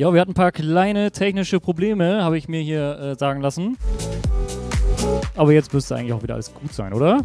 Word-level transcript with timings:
Ja, 0.00 0.14
wir 0.14 0.20
hatten 0.22 0.30
ein 0.30 0.34
paar 0.34 0.50
kleine 0.50 1.10
technische 1.10 1.60
Probleme, 1.60 2.24
habe 2.24 2.38
ich 2.38 2.48
mir 2.48 2.62
hier 2.62 2.98
äh, 2.98 3.14
sagen 3.16 3.42
lassen. 3.42 3.76
Aber 5.36 5.52
jetzt 5.52 5.74
müsste 5.74 5.94
eigentlich 5.94 6.14
auch 6.14 6.22
wieder 6.22 6.32
alles 6.32 6.54
gut 6.54 6.72
sein, 6.72 6.94
oder? 6.94 7.20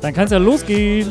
Dann 0.00 0.14
kann 0.14 0.24
es 0.24 0.30
ja 0.30 0.38
losgehen. 0.38 1.10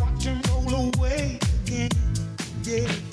Watch 0.00 0.26
'em 0.26 0.40
roll 0.48 0.90
away 0.96 1.38
again. 1.66 1.90
Yeah. 2.64 3.09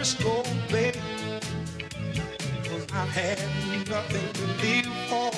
Frisco, 0.00 0.42
baby. 0.70 0.98
Cause 2.64 2.86
I 2.90 3.04
had 3.04 3.38
nothing 3.86 4.32
to 4.32 4.44
live 4.62 4.86
for. 5.10 5.30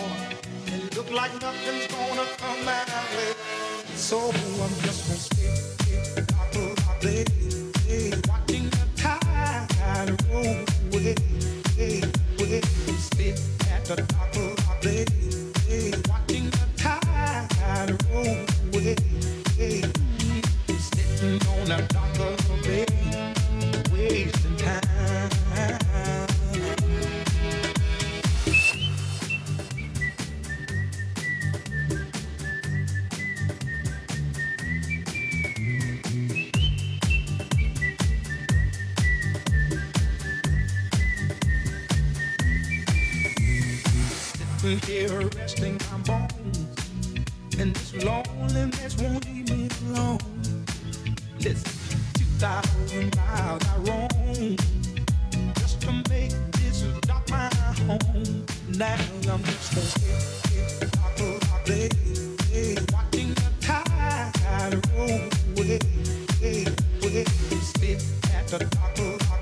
It 0.73 0.97
looked 0.97 1.11
like 1.11 1.33
nothing's 1.43 1.89
gonna 1.89 2.25
come 2.39 2.65
my 2.65 2.85
way. 3.17 3.35
So 3.97 4.21
I'm 4.31 4.75
just 4.87 5.09
gonna 5.09 5.19
stick, 5.19 6.15
stick, 6.15 6.31
rock, 6.39 6.79
rock, 6.87 7.01
baby. 7.01 7.42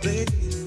baby. 0.02 0.59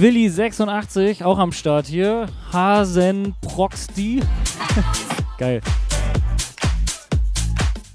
Willi86 0.00 1.24
auch 1.24 1.40
am 1.40 1.50
Start 1.50 1.88
hier. 1.88 2.28
Hasen 2.52 3.34
Proxty. 3.40 4.22
Geil. 5.38 5.60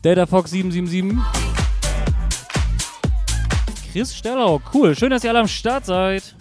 DataFox777. 0.04 1.18
Chris 3.94 4.14
Stellau, 4.14 4.62
cool. 4.74 4.98
Schön, 4.98 5.12
dass 5.12 5.24
ihr 5.24 5.30
alle 5.30 5.40
am 5.40 5.48
Start 5.48 5.86
seid. 5.86 6.36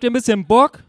Habt 0.00 0.04
ihr 0.04 0.10
ein 0.12 0.14
bisschen 0.14 0.46
Bock? 0.46 0.82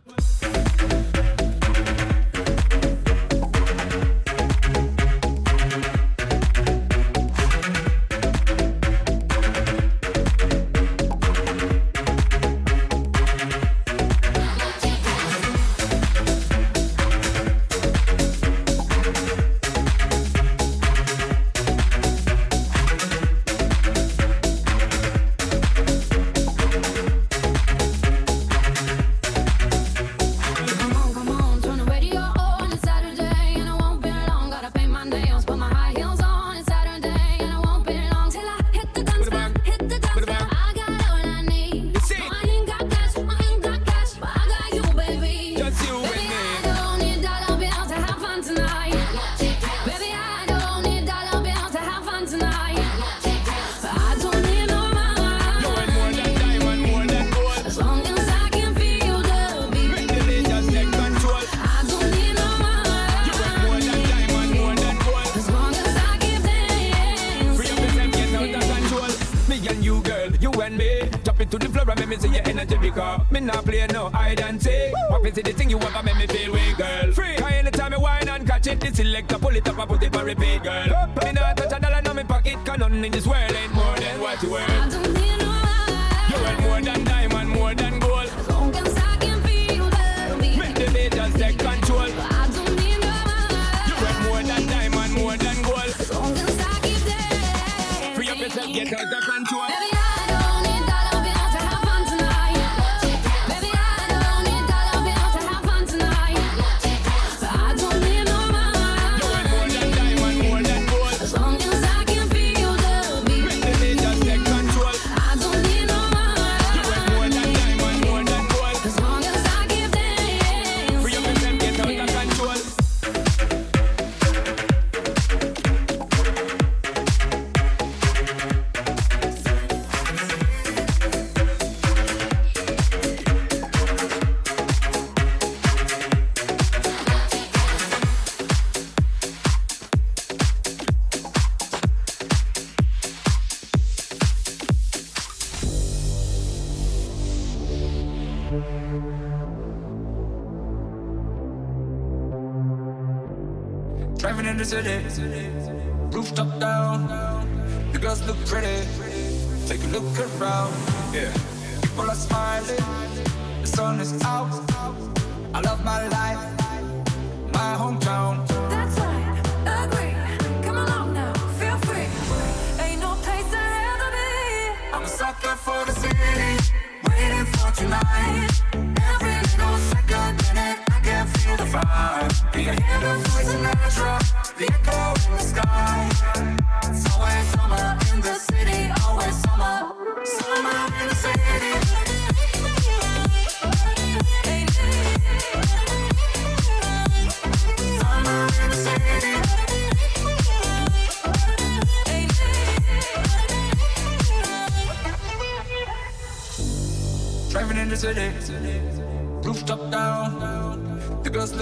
selector, 79.22 79.40
pull 79.40 79.56
it 79.56 79.68
up 79.68 79.78
and 79.78 79.90
put 79.90 80.04
it 80.04 80.16
on 80.16 80.26
repeat, 80.26 80.64
girl. 80.64 80.94
Up, 80.94 81.18
up, 81.18 81.24
me 81.24 81.32
not 81.34 81.58
touch 81.58 81.72
a 81.72 81.80
dollar 81.80 82.00
in 82.00 82.16
my 82.16 82.24
pocket, 82.24 82.66
cause 82.66 82.78
nothing 82.78 83.06
in 83.06 83.12
this 83.12 83.28
world 83.28 83.52
ain't 83.52 83.74
more 83.74 83.96
than 83.98 84.22
what 84.22 84.42
you 84.44 84.52
worth. 84.52 85.41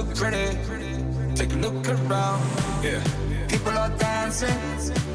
look 0.01 0.15
pretty. 0.15 0.57
Take 1.35 1.51
a 1.53 1.57
look 1.57 1.87
around. 1.87 2.41
Yeah. 2.83 3.03
People 3.47 3.77
are 3.77 3.89
dancing. 3.97 5.08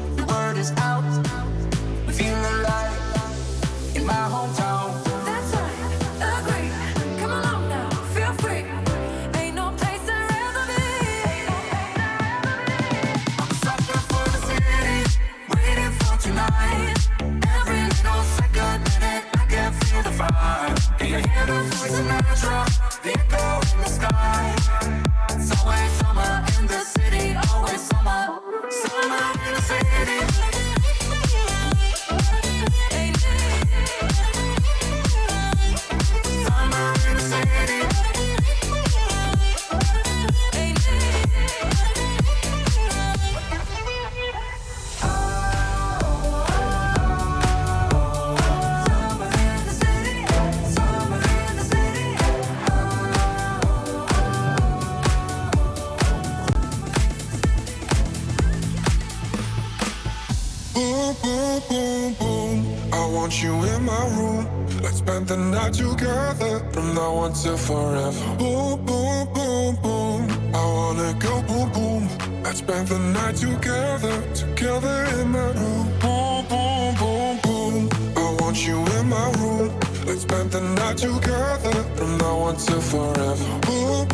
to 67.45 67.55
forever. 67.57 68.35
Boom, 68.39 68.83
boom, 68.85 69.27
boom, 69.31 69.75
boom. 69.83 70.21
I 70.55 70.63
wanna 70.77 71.13
go 71.19 71.43
boom, 71.43 71.69
boom. 71.73 72.09
Let's 72.43 72.57
spend 72.57 72.87
the 72.87 72.97
night 72.97 73.35
together, 73.35 74.15
together 74.33 74.97
in 75.19 75.29
my 75.29 75.51
room. 75.59 75.85
Boom, 76.01 76.45
boom, 76.49 76.95
boom, 77.01 77.33
boom. 77.45 77.89
I 78.17 78.25
want 78.39 78.57
you 78.65 78.77
in 78.97 79.09
my 79.09 79.27
room. 79.39 79.69
Let's 80.07 80.21
spend 80.21 80.49
the 80.49 80.61
night 80.61 80.97
together 80.97 81.83
from 81.97 82.17
now 82.17 82.47
until 82.47 82.81
to 82.81 82.81
forever. 82.81 83.59
Boom, 83.67 84.07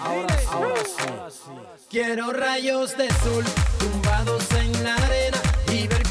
ahora, 0.00 0.36
ahora, 0.50 0.82
sí. 0.84 1.50
Quiero 1.90 2.32
rayos 2.32 2.96
de 2.96 3.08
sol 3.08 3.44
tumbados 3.78 4.50
en 4.52 4.84
la 4.84 4.94
arena 4.94 5.38
y 5.72 5.86
ver 5.86 6.03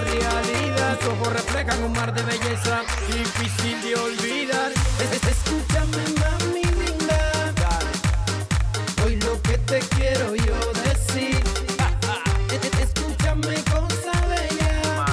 la 0.00 0.40
realidad. 0.42 0.98
Ojos 1.08 1.32
reflejan 1.32 1.82
un 1.82 1.92
mar 1.92 2.12
de 2.12 2.22
belleza 2.22 2.82
difícil 3.08 3.80
de 3.82 3.94
olvidar. 3.96 4.72
Escúchame, 5.28 6.04
mami 6.20 6.62
linda. 6.62 7.78
Hoy 9.04 9.16
lo 9.16 9.40
que 9.42 9.58
te 9.58 9.80
quiero 9.96 10.34
yo 10.34 10.58
decir. 10.84 11.40
Escúchame, 12.82 13.54
cosa 13.64 14.12
bella. 14.28 15.04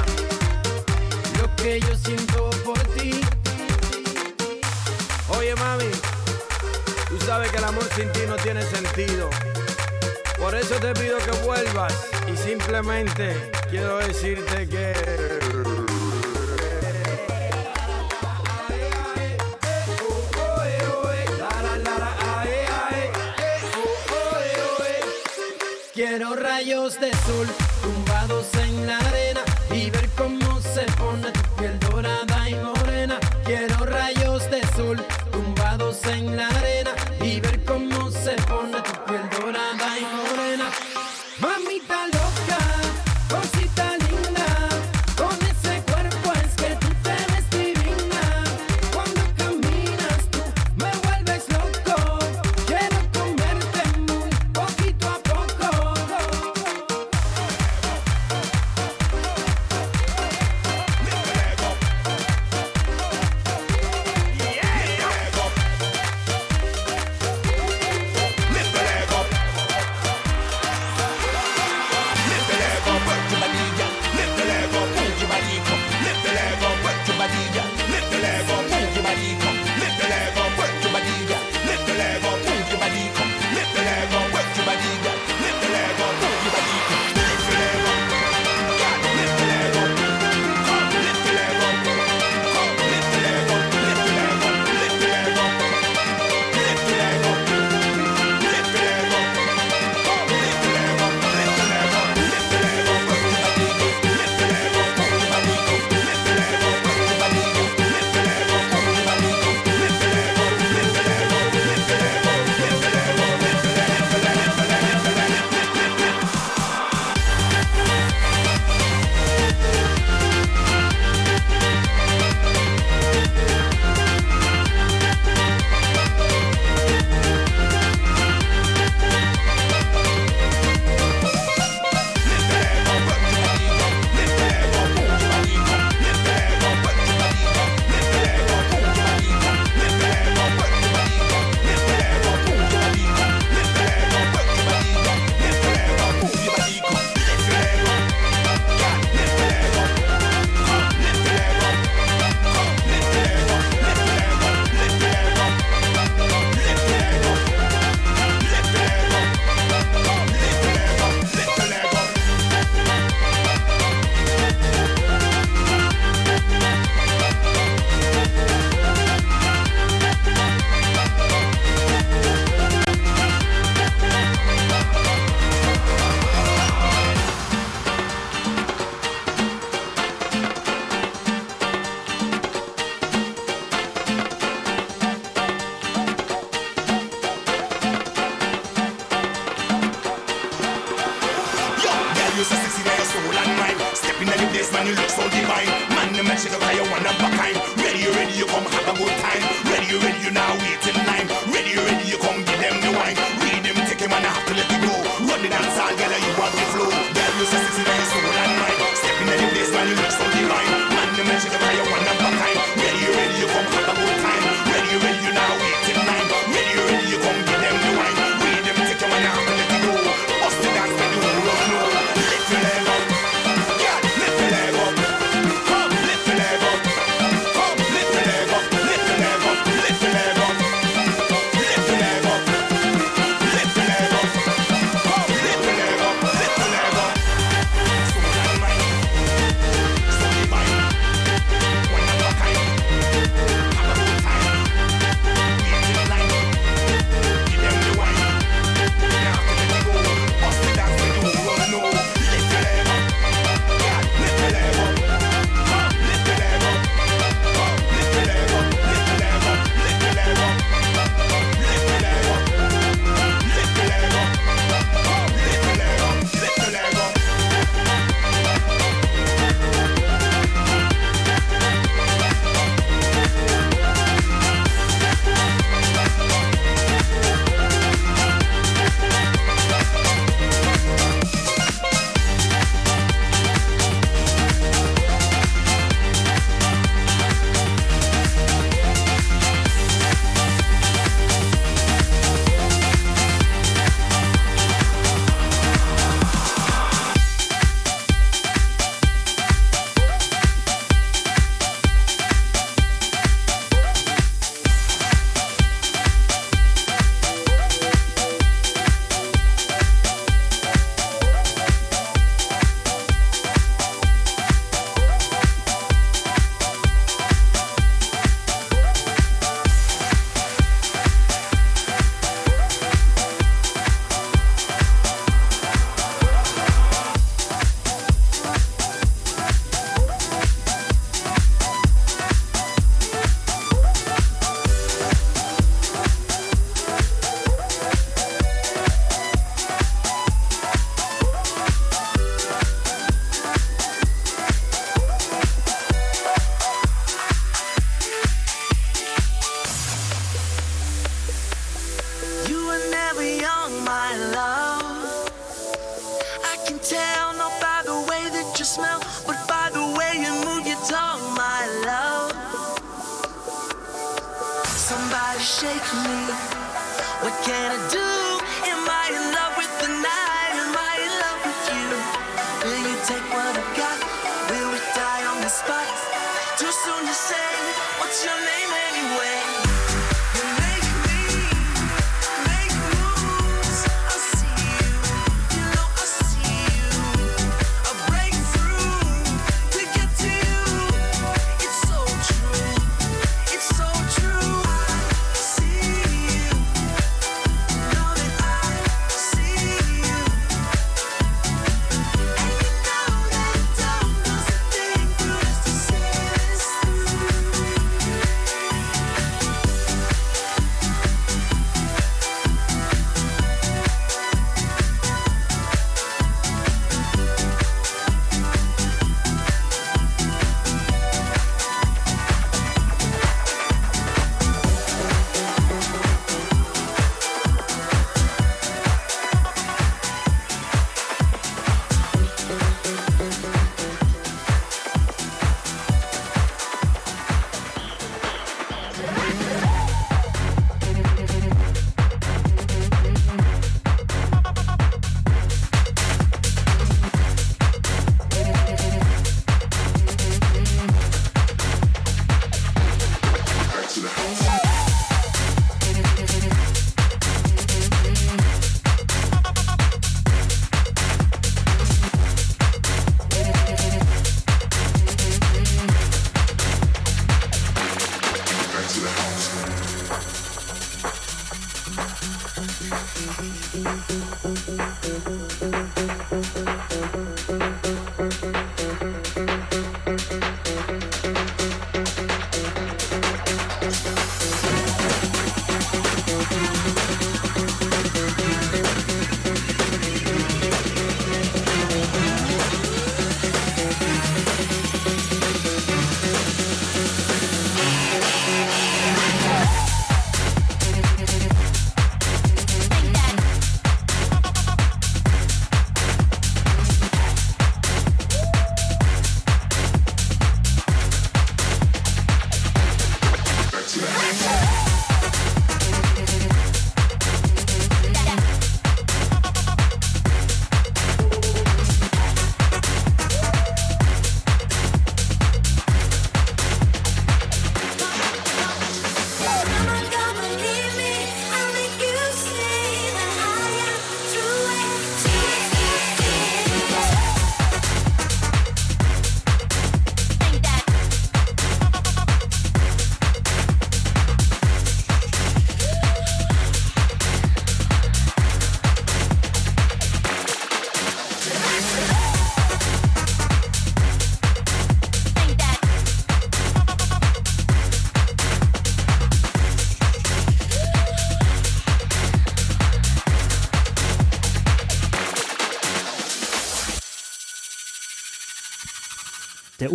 Lo 1.41 1.55
que 1.55 1.79
yo 1.79 1.95
siento 1.95 2.49
por 2.63 2.79
ti. 2.95 3.21
Oye, 5.29 5.55
mami. 5.55 5.91
Tú 7.09 7.19
sabes 7.25 7.51
que 7.51 7.57
el 7.57 7.63
amor 7.63 7.87
sin 7.95 8.11
ti 8.11 8.21
no 8.27 8.35
tiene 8.37 8.61
sentido. 8.63 9.29
Por 10.37 10.55
eso 10.55 10.75
te 10.75 10.93
pido 10.93 11.17
que 11.17 11.31
vuelvas 11.45 11.93
y 12.31 12.37
simplemente 12.37 13.51
quiero 13.69 13.97
decirte 13.97 14.46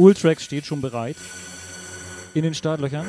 Ultrax 0.02 0.42
steht 0.42 0.66
schon 0.66 0.80
bereit 0.80 1.14
in 2.34 2.42
den 2.42 2.54
Startlöchern. 2.54 3.06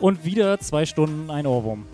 und 0.00 0.24
wieder 0.24 0.58
zwei 0.58 0.86
Stunden 0.86 1.30
ein 1.30 1.46
Ohrwurm. 1.46 1.84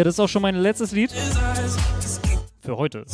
Ja, 0.00 0.04
das 0.04 0.14
ist 0.14 0.20
auch 0.20 0.28
schon 0.30 0.40
mein 0.40 0.54
letztes 0.54 0.92
Lied 0.92 1.12
für 2.62 2.78
heute. 2.78 3.04